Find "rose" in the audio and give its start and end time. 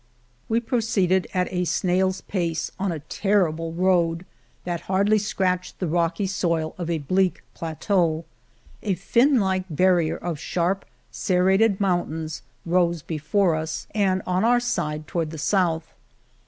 12.65-13.03